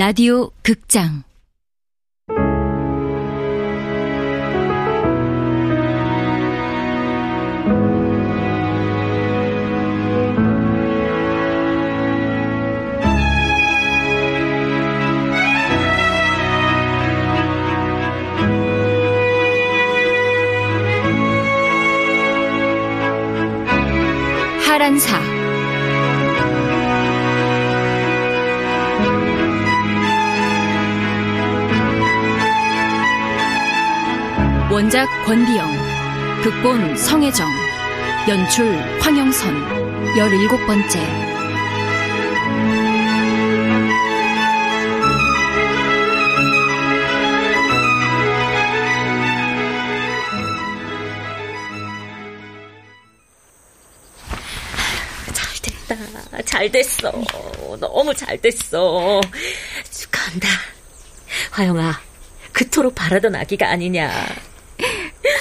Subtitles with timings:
[0.00, 1.24] 라디오 극장.
[24.66, 25.29] 하란사
[34.70, 35.68] 원작 권비영,
[36.44, 37.48] 극본 성혜정,
[38.28, 41.30] 연출 황영선, 17번째.
[56.44, 57.10] 잘 됐어.
[57.80, 59.20] 너무 잘 됐어.
[59.90, 60.48] 축하한다.
[61.50, 62.00] 화영아,
[62.52, 64.49] 그토록 바라던 아기가 아니냐.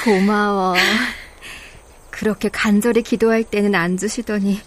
[0.10, 0.74] 고마워.
[2.10, 4.60] 그렇게 간절히 기도할 때는 안 주시더니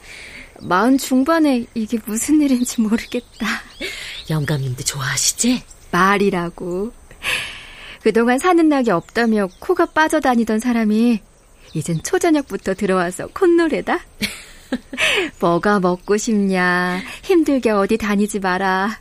[0.60, 3.46] 마흔 중반에 이게 무슨 일인지 모르겠다.
[4.30, 5.62] 영감님도 좋아하시지?
[5.90, 6.92] 말이라고.
[8.02, 11.20] 그동안 사는 낙이 없다며 코가 빠져다니던 사람이
[11.74, 13.98] 이젠 초저녁부터 들어와서 콧노래다.
[15.40, 17.02] 뭐가 먹고 싶냐.
[17.24, 18.98] 힘들게 어디 다니지 마라.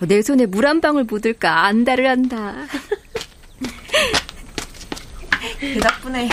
[0.00, 2.66] 내 손에 물 한 방울 묻을까 안달을 한다.
[5.60, 6.28] 그 덕분에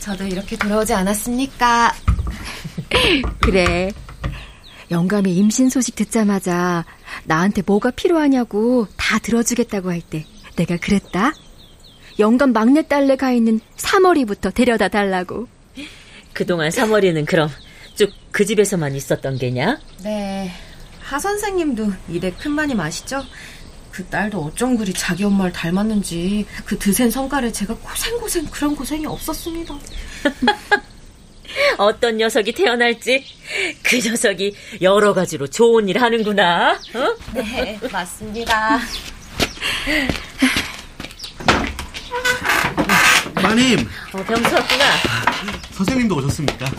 [0.00, 1.94] 저도 이렇게 돌아오지 않았습니까?
[3.40, 3.90] 그래.
[4.90, 6.84] 영감이 임신 소식 듣자마자
[7.24, 10.24] 나한테 뭐가 필요하냐고 다 들어주겠다고 할 때
[10.56, 11.34] 내가 그랬다.
[12.18, 15.46] 영감 막내딸내 가 있는 사머리부터 데려다 달라고.
[16.32, 17.48] 그동안 사머리는 그럼
[17.94, 19.80] 쭉 그 집에서만 있었던 게냐?
[20.04, 20.50] 네.
[21.00, 23.22] 하 선생님도 이대 큰마님 아시죠?
[23.98, 29.76] 그 딸도 어쩜 그리 자기 엄마를 닮았는지 그 드센 성깔에 제가 고생고생 그런 고생이 없었습니다.
[31.78, 33.24] 어떤 녀석이 태어날지
[33.82, 36.74] 그 녀석이 여러 가지로 좋은 일 하는구나.
[36.74, 37.16] 어?
[37.34, 38.78] 네, 맞습니다.
[43.42, 43.80] 마님.
[44.12, 44.84] 어, 병수 왔구나.
[45.72, 46.70] 선생님도 오셨습니까?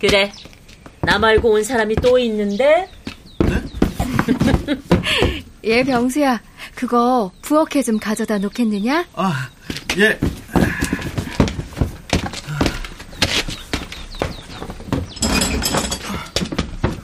[0.00, 0.32] 그래.
[1.02, 2.88] 나 말고 온 사람이 또 있는데?
[3.38, 4.82] 네?
[5.64, 6.40] 예, 병수야.
[6.74, 9.06] 그거 부엌에 좀 가져다 놓겠느냐?
[9.14, 9.48] 아,
[9.98, 10.18] 예.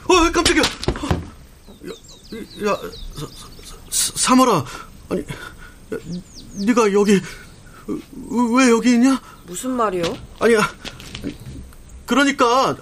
[0.07, 0.63] 어, 깜짝이야.
[0.63, 2.77] 야, 야
[3.15, 3.27] 사,
[3.89, 4.65] 사, 사모라.
[5.09, 5.97] 아니, 야,
[6.65, 7.21] 네가 여기
[7.87, 9.21] 왜 여기 있냐?
[9.45, 10.03] 무슨 말이요?
[10.39, 10.59] 아니야.
[12.05, 12.75] 그러니까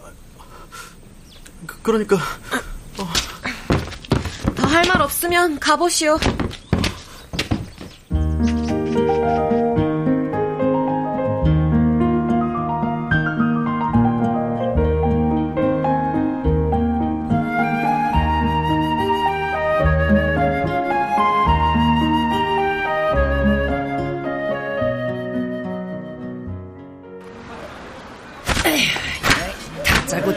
[1.65, 2.19] 그, 그러니까 어.
[5.07, 6.17] 없으면 가보시오.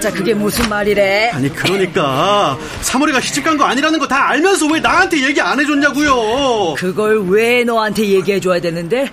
[0.00, 1.30] 다짜고짜 그게 무슨 말이래?
[1.30, 6.74] 아니 그러니까 사모리가 시집 간 거 아니라는 거 다 알면서 왜 나한테 얘기 안 해줬냐고요?
[6.76, 9.06] 그걸 왜 너한테 얘기해줘야 되는데?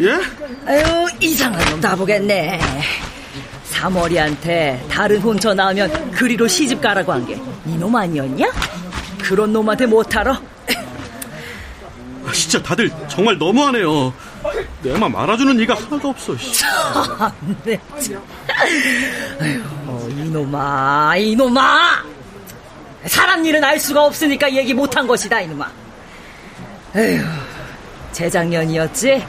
[0.00, 0.18] 예?
[0.66, 2.60] 아유 이상한 놈 다 보겠네.
[3.64, 8.50] 사머리한테 다른 혼처 나오면 그리로 시집 가라고 한 게 이놈 아니었냐?
[9.22, 10.32] 그런 놈한테 못 알아?
[12.26, 14.12] 아, 진짜 다들 정말 너무하네요.
[14.82, 16.34] 내 맘 알아주는 이가 하나도 없어.
[17.64, 17.78] 네.
[19.40, 19.62] 아유,
[20.10, 22.04] 이놈아, 이놈아!
[23.06, 25.70] 사람 일은 알 수가 없으니까 얘기 못한 것이다, 이놈아.
[26.96, 27.22] 에휴,
[28.12, 29.24] 재작년이었지?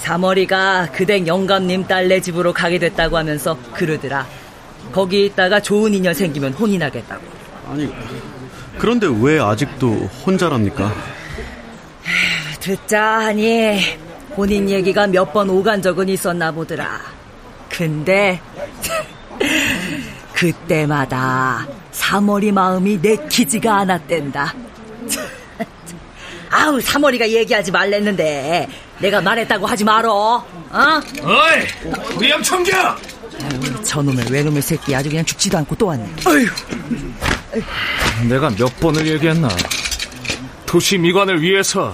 [0.00, 4.26] 사머리가 그댁 영감님 딸네 집으로 가게 됐다고 하면서 그러더라.
[4.92, 7.22] 거기 있다가 좋은 인연 생기면 혼이 나겠다고.
[7.70, 7.88] 아니,
[8.78, 10.92] 그런데 왜 아직도 혼자랍니까?
[12.60, 13.78] 듣자 하니
[14.34, 17.00] 본인 얘기가 몇 번 오간 적은 있었나 보더라.
[17.82, 18.40] 근데
[20.34, 24.54] 그때마다 사머리 마음이 내키지가 않았댄다.
[26.50, 28.68] 아우 사머리가 얘기하지 말랬는데
[29.00, 30.12] 내가 말했다고 하지 말어.
[30.14, 31.00] 어?
[31.22, 32.96] 어이, 우리 양청자!
[33.82, 36.04] 저놈의 외놈의 새끼 아주 그냥 죽지도 않고 또 왔네.
[36.24, 36.46] 어휴.
[38.28, 39.48] 내가 몇 번을 얘기했나?
[40.66, 41.92] 도시 미관을 위해서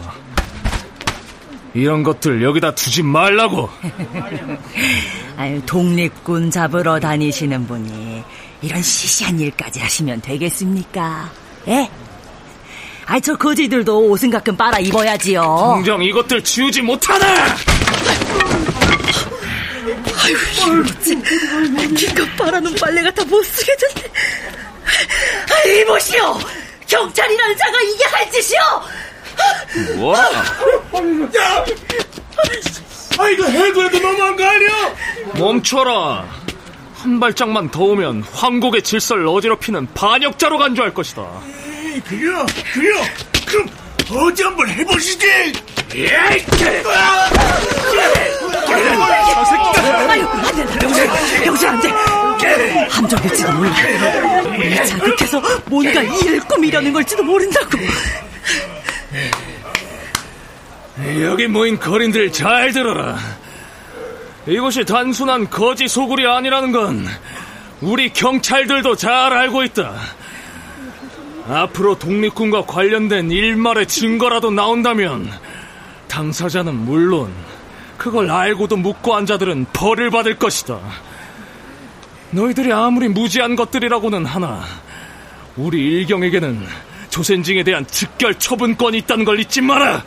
[1.74, 3.68] 이런 것들 여기다 두지 말라고.
[5.36, 8.24] 아유, 독립군 잡으러 다니시는 분이
[8.62, 11.30] 이런 시시한 일까지 하시면 되겠습니까?
[11.68, 11.88] 예?
[13.06, 15.72] 아이, 저 거지들도 옷은 가끔 빨아 입어야지요.
[15.74, 17.26] 당장 이것들 치우지 못하나!
[20.16, 20.84] 아유,
[21.96, 24.12] 기껏 빨아놓은 빨래가 다 못쓰게 됐네.
[25.54, 26.38] 아이, 이보시오!
[26.86, 28.58] 경찰이라는 자가 이게 할 짓이오!
[29.96, 30.22] 뭐라?
[30.22, 31.64] 야!
[33.18, 34.68] 아, 이거 해도 해도 너무한 거 아니야?
[35.34, 36.24] 멈춰라.
[36.94, 41.22] 한 발짝만 더 오면 황국의 질서를 어지럽히는 반역자로 간주할 것이다.
[41.94, 43.00] 에이, 그려, 그려.
[43.46, 43.68] 그럼
[44.10, 45.26] 어디 한번 해보시지.
[45.94, 46.08] 에이,
[46.86, 47.30] 아!
[50.08, 51.08] 아유, 안 영재.
[51.46, 51.88] 영재, 안 돼.
[52.90, 53.72] 함정일지도 몰라.
[54.56, 57.78] 우리 자극해서 뭔가 일을 꾸미려는 걸지도 모른다고.
[61.22, 63.16] 여기 모인 거린들 잘 들어라.
[64.46, 67.06] 이곳이 단순한 거지 소굴이 아니라는 건
[67.80, 69.94] 우리 경찰들도 잘 알고 있다.
[71.48, 75.30] 앞으로 독립군과 관련된 일말의 증거라도 나온다면
[76.08, 77.32] 당사자는 물론
[77.96, 80.78] 그걸 알고도 묻고 한 자들은 벌을 받을 것이다.
[82.30, 84.62] 너희들이 아무리 무지한 것들이라고는 하나
[85.56, 86.66] 우리 일경에게는
[87.10, 90.02] 조센징에 대한 즉결 처분권이 있다는 걸 잊지 마라.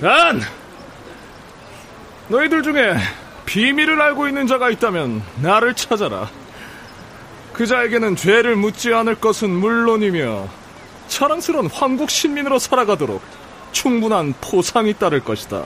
[0.00, 0.40] 단!
[2.28, 2.96] 너희들 중에
[3.46, 6.28] 비밀을 알고 있는 자가 있다면 나를 찾아라.
[7.52, 10.48] 그 자에게는 죄를 묻지 않을 것은 물론이며
[11.08, 13.20] 자랑스러운 황국 신민으로 살아가도록
[13.72, 15.64] 충분한 포상이 따를 것이다.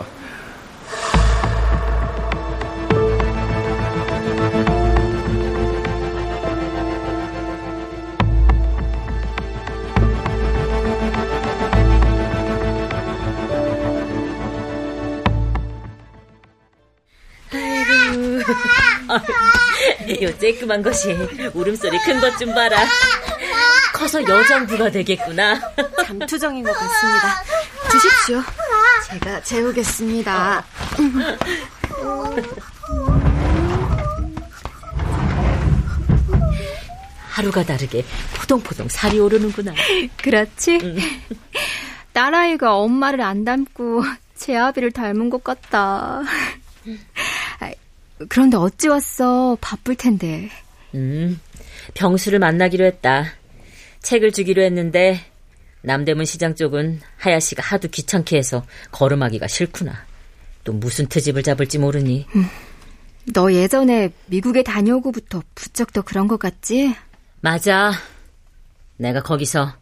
[20.26, 21.12] 요 쬐끄만 것이
[21.54, 22.84] 울음소리 큰 것 좀 봐라.
[23.94, 25.58] 커서 여장부가 되겠구나.
[26.06, 27.42] 잠투정인 것 같습니다.
[27.90, 28.42] 주십시오.
[29.08, 30.64] 제가 재우겠습니다.
[37.30, 38.04] 하루가 다르게
[38.36, 39.72] 포동포동 살이 오르는구나.
[40.22, 40.78] 그렇지?
[42.12, 44.02] 딸아이가 엄마를 안 닮고
[44.34, 46.22] 제 아비를 닮은 것 같다.
[48.20, 49.56] 아, 그런데 어찌 왔어?
[49.60, 50.48] 바쁠 텐데.
[50.94, 51.40] 음,
[51.94, 53.26] 병수를 만나기로 했다.
[54.00, 55.20] 책을 주기로 했는데
[55.82, 59.94] 남대문 시장 쪽은 하야씨가 하도 귀찮게 해서 걸음하기가 싫구나.
[60.64, 62.26] 또 무슨 트집을 잡을지 모르니.
[63.34, 66.94] 너 예전에 미국에 다녀오고부터 부쩍 더 그런 것 같지?
[67.40, 67.92] 맞아.
[68.96, 69.72] 내가 거기서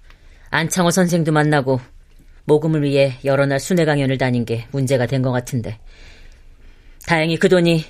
[0.50, 1.80] 안창호 선생도 만나고
[2.44, 5.78] 모금을 위해 여러 날 순회 강연을 다닌 게 문제가 된 것 같은데.
[7.06, 7.84] 다행히 그 돈이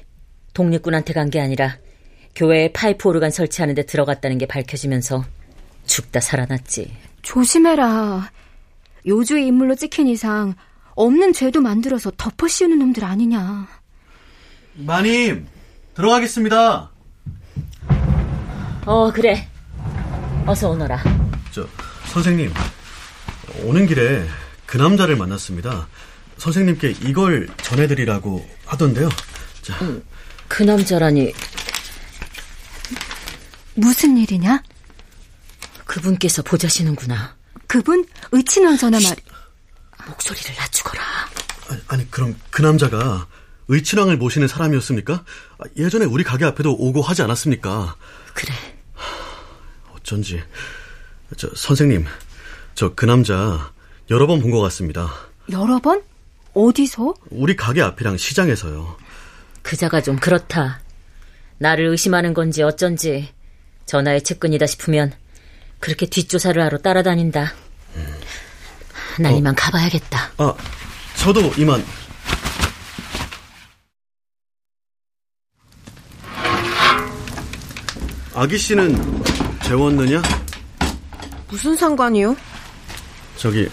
[0.54, 1.76] 독립군한테 간 게 아니라
[2.34, 5.24] 교회에 파이프 오르간 설치하는 데 들어갔다는 게 밝혀지면서
[5.86, 6.96] 죽다 살아났지.
[7.22, 8.30] 조심해라.
[9.06, 10.54] 요주의 인물로 찍힌 이상
[10.96, 13.68] 없는 죄도 만들어서 덮어 씌우는 놈들 아니냐.
[14.74, 15.46] 마님,
[15.94, 16.90] 들어가겠습니다.
[18.86, 19.48] 어, 그래.
[20.46, 21.02] 어서 오너라.
[21.52, 21.66] 저,
[22.06, 22.52] 선생님,
[23.64, 24.24] 오는 길에
[24.66, 25.86] 그 남자를 만났습니다.
[26.38, 29.08] 선생님께 이걸 전해드리라고 하던데요.
[29.62, 29.74] 자,
[30.48, 31.32] 그 남자라니
[33.74, 34.62] 무슨 일이냐?
[35.86, 37.36] 그분께서 보자시는구나.
[37.66, 39.16] 그분 의친왕 전화 말.
[40.06, 41.02] 목소리를 낮추거라.
[41.68, 43.26] 아니, 아니, 그럼 그 남자가
[43.68, 45.14] 의친왕을 모시는 사람이었습니까?
[45.58, 47.96] 아, 예전에 우리 가게 앞에도 오고 하지 않았습니까?
[48.34, 48.54] 그래.
[49.96, 50.42] 어쩐지.
[51.36, 52.06] 저, 선생님,
[52.74, 53.72] 저 그 남자
[54.10, 55.10] 여러 번 본 것 같습니다.
[55.50, 56.02] 여러 번?
[56.52, 57.14] 어디서?
[57.30, 58.96] 우리 가게 앞이랑 시장에서요.
[59.64, 60.80] 그자가 좀 그렇다.
[61.58, 63.32] 나를 의심하는 건지 어쩐지
[63.86, 65.12] 전화의 측근이다 싶으면
[65.80, 67.52] 그렇게 뒷조사를 하러 따라다닌다.
[69.18, 69.36] 난 어.
[69.36, 70.32] 이만 가봐야겠다.
[70.36, 70.54] 아,
[71.16, 71.82] 저도 이만.
[78.34, 79.22] 아기 씨는
[79.62, 80.20] 재웠느냐?
[81.48, 82.36] 무슨 상관이요?
[83.36, 83.68] 저기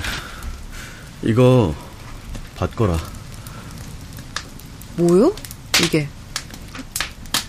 [1.24, 1.76] 이거
[2.56, 2.98] 받거라.
[4.98, 5.34] 뭐요?
[5.84, 6.08] 이게.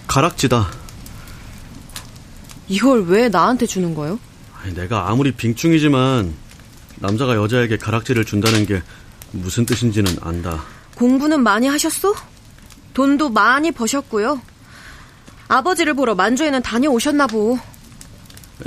[0.07, 0.71] 가락지다.
[2.69, 4.19] 이걸 왜 나한테 주는 거요?
[4.63, 6.35] 아니, 내가 아무리 빙충이지만
[6.97, 8.83] 남자가 여자에게 가락지를 준다는 게
[9.33, 10.63] 무슨 뜻인지는 안다.
[10.95, 12.15] 공부는 많이 하셨어?
[12.95, 14.41] 돈도 많이 버셨고요.
[15.49, 17.59] 아버지를 보러 만주에는 다녀오셨나 보.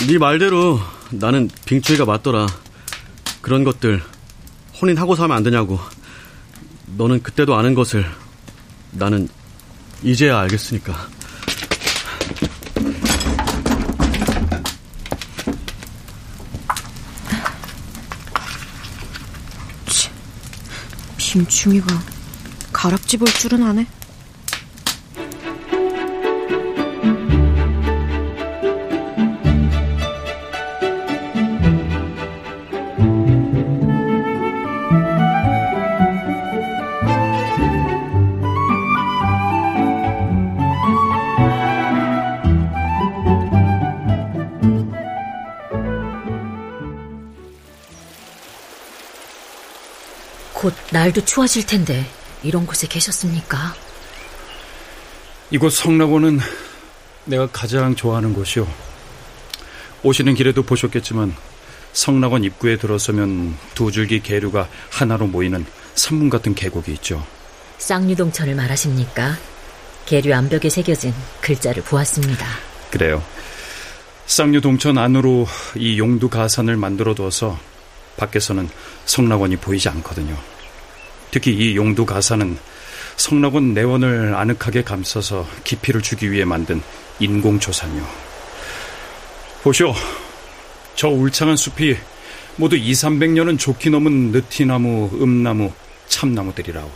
[0.08, 0.80] 네 말대로
[1.12, 2.48] 나는 빙추이가 맞더라.
[3.42, 4.02] 그런 것들
[4.82, 5.80] 혼인하고 사면 안 되냐고.
[6.98, 8.06] 너는 그때도 아는 것을
[8.92, 9.30] 나는
[10.04, 11.10] 이제야 알겠으니까.
[21.18, 21.88] 김충이가
[22.72, 23.88] 가락지 볼 줄은 안 해.
[50.66, 52.04] 곧 날도 추워질 텐데
[52.42, 53.76] 이런 곳에 계셨습니까?
[55.52, 56.40] 이곳 성락원은
[57.26, 58.68] 내가 가장 좋아하는 곳이요.
[60.02, 61.36] 오시는 길에도 보셨겠지만
[61.94, 67.24] 성락원 입구에 들어서면 두 줄기 계류가 하나로 모이는 산문 같은 계곡이 있죠.
[67.78, 69.38] 쌍류동천을 말하십니까?
[70.08, 72.48] 계류 암벽에 새겨진 글자를 보았습니다.
[72.90, 73.24] 그래요.
[74.26, 75.46] 쌍류동천 안으로
[75.76, 77.60] 이 용두 가산을 만들어 둬서
[78.18, 78.68] 밖에서는
[79.06, 80.55] 성락원이 보이지 않거든요.
[81.32, 82.58] 특히 이 용두 가산은
[83.18, 86.82] 성락원 내원을 아늑하게 감싸서 깊이를 주기 위해 만든
[87.20, 88.06] 인공초산이요.
[89.64, 89.94] 보시오.
[90.96, 91.98] 저 울창한 숲이
[92.58, 95.74] 모두 2, 300년은 좋기 넘은 느티나무, 음나무,
[96.08, 96.90] 참나무들이라오.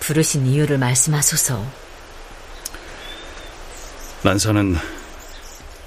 [0.00, 1.64] 부르신 이유를 말씀하소서.
[4.22, 4.76] 난사는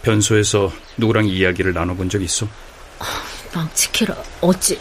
[0.03, 2.47] 변소에서 누구랑 이야기를 나눠본 적 있어?
[3.53, 4.79] 망치케라, 어찌...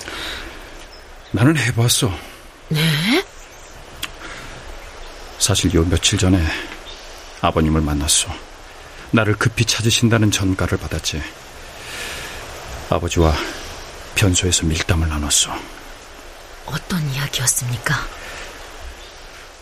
[1.33, 2.13] 나는 해봤어.
[2.69, 3.25] 네?
[5.39, 6.45] 사실 요 며칠 전에
[7.41, 8.29] 아버님을 만났어.
[9.13, 11.23] 나를 급히 찾으신다는 전가를 받았지.
[12.91, 13.35] 아버지와
[14.17, 15.57] 변소에서 밀담을 나눴어.
[16.67, 17.95] 어떤 이야기였습니까?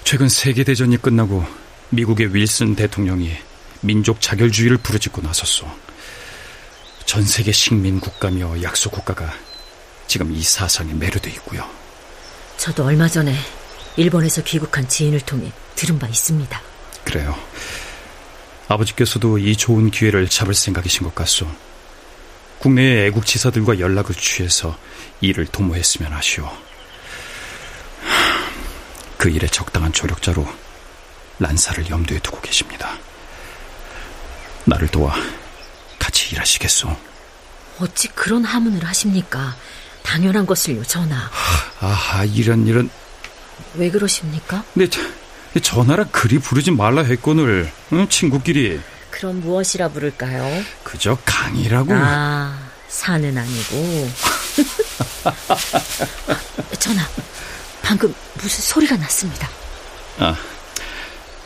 [0.04, 1.44] 최근 세계대전이 끝나고
[1.90, 3.36] 미국의 윌슨 대통령이
[3.80, 5.66] 민족 자결주의를 부르짖고 나섰어.
[7.04, 9.34] 전 세계 식민 국가며 약소 국가가
[10.06, 11.83] 지금 이 사상에 매료돼 있고요.
[12.56, 13.34] 저도 얼마 전에
[13.96, 16.60] 일본에서 귀국한 지인을 통해 들은 바 있습니다.
[17.04, 17.36] 그래요.
[18.68, 21.46] 아버지께서도 이 좋은 기회를 잡을 생각이신 것 같소.
[22.58, 24.78] 국내의 애국지사들과 연락을 취해서
[25.20, 26.50] 일을 도모했으면 하시오.
[29.18, 30.46] 그 일에 적당한 조력자로
[31.38, 32.98] 란사를 염두에 두고 계십니다.
[34.64, 35.14] 나를 도와
[35.98, 36.96] 같이 일하시겠소?
[37.80, 39.56] 어찌 그런 하문을 하십니까?
[40.04, 41.28] 당연한 것을요, 전하.
[41.80, 42.88] 아하, 이런, 이런.
[43.74, 44.62] 왜 그러십니까?
[44.74, 44.86] 네,
[45.60, 48.08] 전하라 그리 부르지 말라 했거늘, 응?
[48.08, 48.80] 친구끼리.
[49.10, 50.62] 그럼 무엇이라 부를까요?
[50.84, 51.92] 그저 강이라고.
[51.94, 52.56] 아,
[52.88, 54.10] 산은 아니고.
[56.78, 57.08] 전하,
[57.82, 59.48] 방금 무슨 소리가 났습니다.
[60.18, 60.36] 아,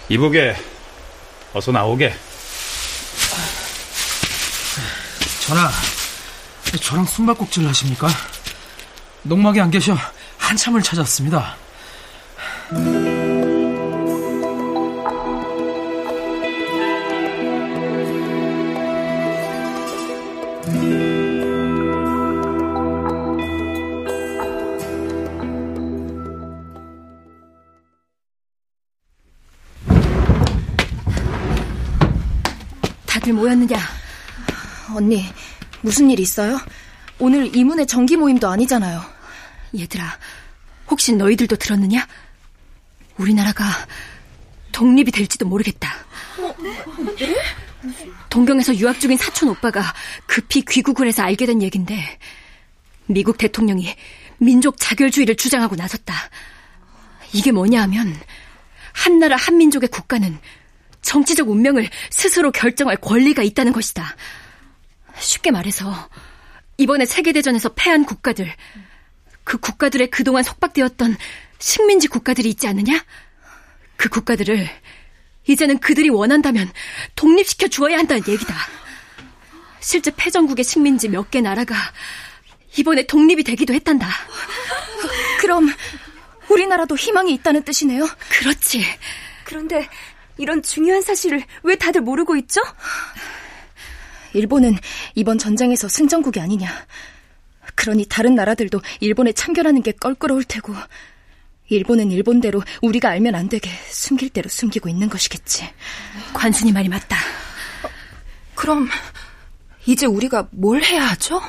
[0.09, 0.57] 이보게,
[1.55, 2.15] 어서 나오게.
[5.47, 5.71] 전하,
[6.83, 8.09] 저랑 숨바꼭질 하십니까?
[9.28, 9.94] 농막에 안 계셔
[10.38, 11.54] 한참을 찾았습니다.
[33.04, 33.78] 다들 모였느냐?
[34.97, 35.26] 언니,
[35.82, 36.58] 무슨 일 있어요?
[37.18, 39.17] 오늘 이문의 정기 모임도 아니잖아요.
[39.76, 40.18] 얘들아,
[40.88, 42.06] 혹시 너희들도 들었느냐?
[43.16, 43.64] 우리나라가
[44.72, 45.92] 독립이 될지도 모르겠다.
[48.30, 49.94] 동경에서 유학 중인 사촌 오빠가
[50.26, 52.18] 급히 귀국을 해서 알게 된 얘긴데
[53.06, 53.94] 미국 대통령이
[54.38, 56.14] 민족 자결주의를 주장하고 나섰다.
[57.32, 58.14] 이게 뭐냐 하면
[58.92, 60.38] 한나라 한민족의 국가는
[61.02, 64.16] 정치적 운명을 스스로 결정할 권리가 있다는 것이다.
[65.18, 66.08] 쉽게 말해서
[66.76, 68.54] 이번에 세계대전에서 패한 국가들,
[69.49, 71.17] 그 국가들의 그동안 속박되었던
[71.59, 73.02] 식민지 국가들이 있지 않느냐?
[73.97, 74.69] 그 국가들을
[75.47, 76.71] 이제는 그들이 원한다면
[77.17, 78.55] 독립시켜 주어야 한다는 얘기다.
[79.81, 81.75] 실제 패전국의 식민지 몇 개 나라가
[82.76, 84.07] 이번에 독립이 되기도 했단다.
[85.40, 85.73] 그럼
[86.50, 88.07] 우리나라도 희망이 있다는 뜻이네요?
[88.28, 88.85] 그렇지.
[89.45, 89.88] 그런데
[90.37, 92.61] 이런 중요한 사실을 왜 다들 모르고 있죠?
[94.35, 94.76] 일본은
[95.14, 96.87] 이번 전쟁에서 승전국이 아니냐.
[97.75, 100.75] 그러니 다른 나라들도 일본에 참견하는 게 껄끄러울 테고
[101.68, 105.68] 일본은 일본대로 우리가 알면 안 되게 숨길 대로 숨기고 있는 것이겠지.
[106.32, 107.16] 관순이 말이 맞다.
[108.54, 108.88] 그럼
[109.87, 111.40] 이제 우리가 뭘 해야 하죠?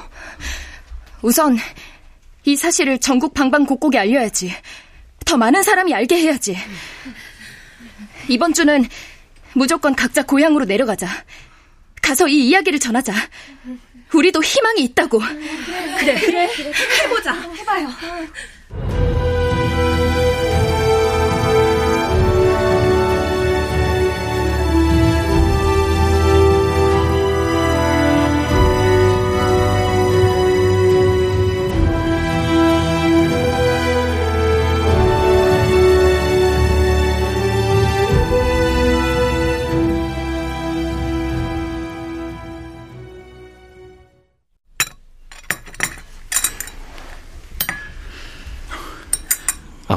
[1.22, 1.58] 우선
[2.46, 4.54] 이 사실을 전국 방방곡곡에 알려야지.
[5.26, 6.58] 더 많은 사람이 알게 해야지.
[8.28, 8.86] 이번 주는
[9.54, 11.08] 무조건 각자 고향으로 내려가자.
[12.10, 13.14] 가서 이 이야기를 전하자.
[14.12, 15.20] 우리도 희망이 있다고.
[16.00, 16.50] 그래, 그래.
[17.04, 17.34] 해보자.
[17.34, 17.88] 해봐요.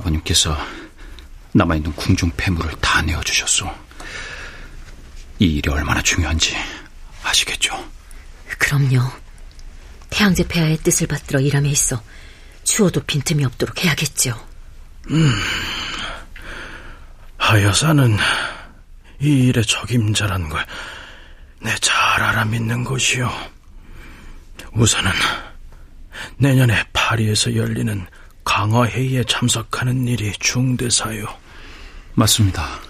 [0.03, 0.57] 아버님께서
[1.53, 3.71] 남아있는 궁중 폐물을 다 내어주셨소.
[5.39, 6.57] 이 일이 얼마나 중요한지
[7.23, 7.73] 아시겠죠?
[8.59, 9.01] 그럼요.
[10.11, 12.03] 태양제 폐하의 뜻을 받들어 일함에 있어
[12.65, 14.39] 추워도 빈틈이 없도록 해야겠죠.
[15.11, 15.33] 음,
[17.39, 18.17] 하여사는
[19.21, 20.65] 이 일의 적임자란 걸
[21.65, 23.31] 내 잘 알아 믿는 것이요.
[24.73, 25.13] 우선은
[26.39, 28.05] 내년에 파리에서 열리는
[28.53, 31.25] 강화회의에 참석하는 일이 중대사요.
[32.13, 32.81] 맞습니다.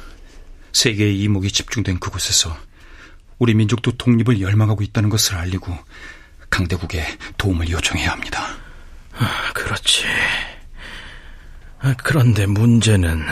[0.73, 2.55] 세계의 이목이 집중된 그곳에서
[3.39, 5.73] 우리 민족도 독립을 열망하고 있다는 것을 알리고
[6.51, 7.07] 강대국에
[7.39, 8.57] 도움을 요청해야 합니다.
[9.15, 10.05] 아, 그렇지.
[11.79, 13.25] 아, 그런데 문제는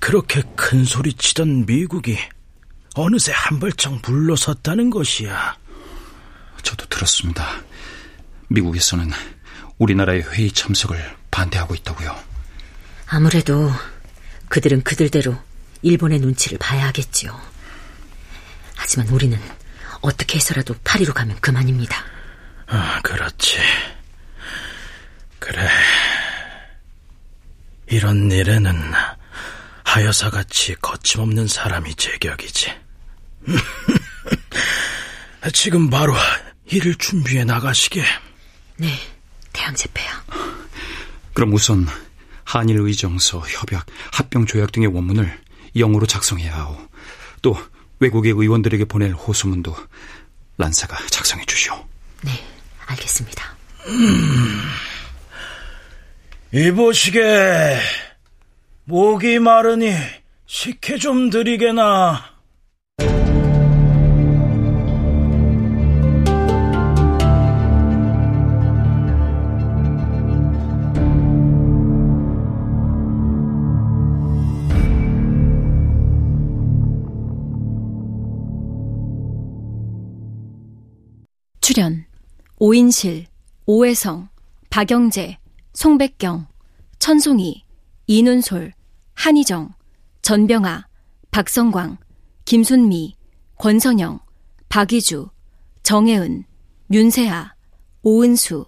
[0.00, 2.18] 그렇게 큰 소리 치던 미국이
[2.96, 5.56] 어느새 한 발짝 물러섰다는 것이야.
[6.62, 7.62] 저도 들었습니다.
[8.48, 9.10] 미국에서는
[9.78, 12.16] 우리나라의 회의 참석을 반대하고 있다고요.
[13.06, 13.72] 아무래도
[14.48, 15.36] 그들은 그들대로
[15.82, 17.38] 일본의 눈치를 봐야 하겠지요.
[18.76, 19.38] 하지만 우리는
[20.00, 22.04] 어떻게 해서라도 파리로 가면 그만입니다.
[22.66, 23.58] 아, 그렇지.
[25.38, 25.68] 그래.
[27.86, 28.92] 이런 일에는
[29.84, 32.74] 하여사같이 거침없는 사람이 제격이지.
[35.54, 36.14] 지금 바로
[36.66, 38.04] 일을 준비해 나가시게.
[38.76, 38.92] 네,
[39.52, 40.24] 태양제패야.
[41.34, 41.86] 그럼 우선
[42.44, 45.38] 한일 의정서, 협약, 합병 조약 등의 원문을
[45.76, 46.88] 영어로 작성해야 하오.
[47.42, 47.56] 또
[48.00, 49.76] 외국의 의원들에게 보낼 호소문도
[50.56, 51.86] 란사가 작성해 주시오.
[52.22, 52.32] 네,
[52.86, 53.56] 알겠습니다.
[53.86, 54.62] 음,
[56.52, 57.78] 이보시게
[58.84, 59.92] 목이 마르니
[60.46, 62.37] 식혜 좀 드리게나.
[82.60, 83.26] 오인실,
[83.66, 84.28] 오혜성,
[84.68, 85.38] 박영재,
[85.74, 86.48] 송백경,
[86.98, 87.62] 천송이,
[88.08, 88.72] 이눈솔,
[89.14, 89.74] 한희정,
[90.22, 90.88] 전병아,
[91.30, 91.98] 박성광,
[92.46, 93.14] 김순미,
[93.58, 94.18] 권선영,
[94.68, 95.28] 박이주,
[95.84, 96.46] 정혜은,
[96.90, 97.54] 윤세아,
[98.02, 98.66] 오은수.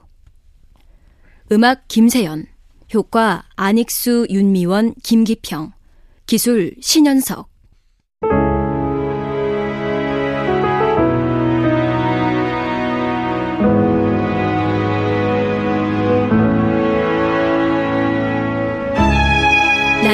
[1.51, 2.47] 음악 김세연.
[2.95, 5.73] 효과 안익수, 윤미원, 김기평.
[6.27, 7.50] 기술 신현석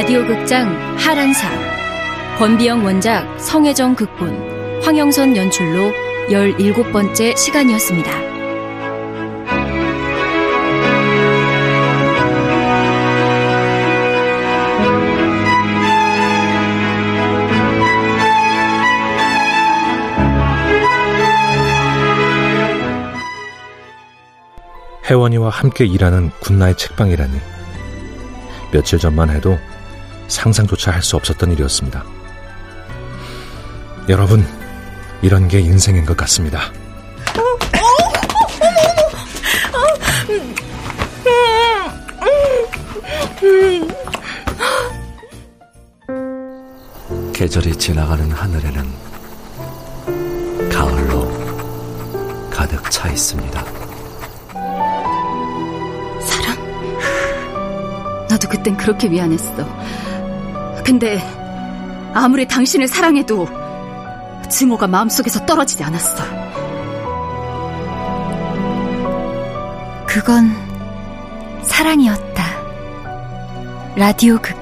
[0.07, 1.51] 라디오 극장 하란사
[2.39, 5.91] 권비영 원작 성혜정 극본 황영선 연출로
[6.29, 8.09] 17번째 시간이었습니다.
[25.11, 27.41] 혜원이와 함께 일하는 군나의 책방이라니
[28.71, 29.59] 며칠 전만 해도
[30.29, 32.05] 상상조차 할 수 없었던 일이었습니다.
[34.09, 34.47] 여러분,
[35.23, 36.71] 이런 게 인생인 것 같습니다.
[47.33, 48.85] 계절이 지나가는 하늘에는
[50.73, 51.31] 가을로
[52.51, 53.65] 가득 차 있습니다.
[56.21, 56.57] 사랑?
[58.29, 59.55] 나도 그땐 그렇게 미안했어.
[60.87, 61.21] 근데
[62.15, 63.49] 아무리 당신을 사랑해도
[64.49, 66.23] 증오가 마음속에서 떨어지지 않았어.
[70.07, 70.53] 그건
[71.65, 72.45] 사랑이었다.
[73.97, 74.56] 라디오 극